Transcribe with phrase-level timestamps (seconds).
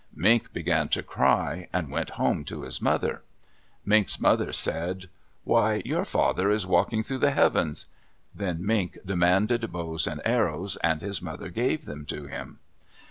[0.15, 3.21] Mink began to cry and went home to his mother.
[3.85, 5.09] Mink's mother said,
[5.43, 7.85] "Why, your father is Walking through the Heavens."
[8.33, 12.57] Then Mink demanded bows and arrows, and his mother gave them to him.